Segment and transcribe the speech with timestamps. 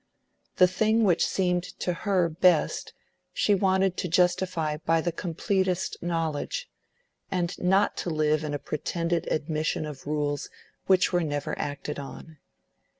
[0.55, 2.93] The thing which seemed to her best,
[3.33, 6.67] she wanted to justify by the completest knowledge;
[7.29, 10.49] and not to live in a pretended admission of rules
[10.87, 12.37] which were never acted on.